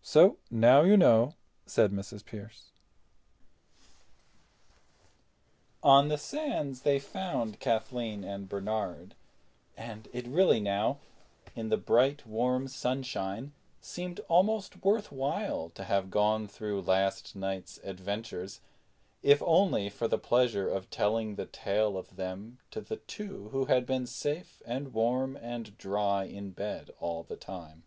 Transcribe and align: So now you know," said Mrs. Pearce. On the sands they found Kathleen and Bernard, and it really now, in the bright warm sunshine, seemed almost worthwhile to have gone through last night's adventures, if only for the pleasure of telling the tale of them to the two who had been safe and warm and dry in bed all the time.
So 0.00 0.38
now 0.50 0.80
you 0.80 0.96
know," 0.96 1.34
said 1.66 1.92
Mrs. 1.92 2.24
Pearce. 2.24 2.70
On 5.82 6.08
the 6.08 6.16
sands 6.16 6.80
they 6.80 6.98
found 6.98 7.60
Kathleen 7.60 8.24
and 8.24 8.48
Bernard, 8.48 9.14
and 9.76 10.08
it 10.10 10.26
really 10.26 10.58
now, 10.58 11.00
in 11.54 11.68
the 11.68 11.76
bright 11.76 12.24
warm 12.26 12.66
sunshine, 12.66 13.52
seemed 13.82 14.20
almost 14.20 14.82
worthwhile 14.82 15.68
to 15.74 15.84
have 15.84 16.08
gone 16.10 16.48
through 16.48 16.80
last 16.80 17.36
night's 17.36 17.76
adventures, 17.84 18.62
if 19.22 19.42
only 19.42 19.90
for 19.90 20.08
the 20.08 20.16
pleasure 20.16 20.70
of 20.70 20.88
telling 20.88 21.34
the 21.34 21.44
tale 21.44 21.98
of 21.98 22.16
them 22.16 22.58
to 22.70 22.80
the 22.80 22.96
two 22.96 23.50
who 23.50 23.66
had 23.66 23.84
been 23.84 24.06
safe 24.06 24.62
and 24.64 24.94
warm 24.94 25.36
and 25.36 25.76
dry 25.76 26.24
in 26.24 26.52
bed 26.52 26.90
all 27.00 27.22
the 27.22 27.36
time. 27.36 27.82